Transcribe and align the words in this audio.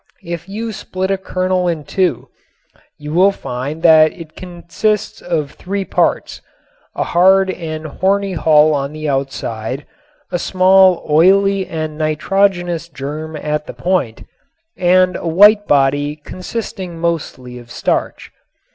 If 0.25 0.49
you 0.49 0.71
split 0.71 1.11
a 1.11 1.17
kernel 1.19 1.67
in 1.67 1.83
two 1.83 2.29
you 2.97 3.13
will 3.13 3.31
find 3.31 3.83
that 3.83 4.11
it 4.11 4.35
consists 4.35 5.21
of 5.21 5.51
three 5.51 5.85
parts: 5.85 6.41
a 6.95 7.03
hard 7.03 7.51
and 7.51 7.85
horny 7.85 8.33
hull 8.33 8.73
on 8.73 8.93
the 8.93 9.07
outside, 9.07 9.85
a 10.31 10.39
small 10.39 11.05
oily 11.07 11.67
and 11.67 11.99
nitrogenous 11.99 12.89
germ 12.89 13.35
at 13.35 13.67
the 13.67 13.73
point, 13.75 14.25
and 14.75 15.15
a 15.15 15.27
white 15.27 15.67
body 15.67 16.15
consisting 16.15 16.97
mostly 16.97 17.59
of 17.59 17.69
starch. 17.69 18.31